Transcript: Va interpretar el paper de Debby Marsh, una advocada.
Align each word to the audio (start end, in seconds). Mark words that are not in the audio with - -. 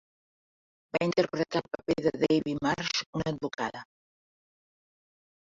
Va 0.95 1.01
interpretar 1.07 1.61
el 1.63 1.69
paper 1.75 1.97
de 2.07 2.13
Debby 2.23 2.57
Marsh, 2.63 3.03
una 3.21 3.29
advocada. 3.35 3.85